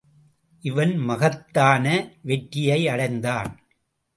[0.63, 1.85] இவன் மகத்தான
[2.21, 3.51] வெற்றியை அடைந்தான்.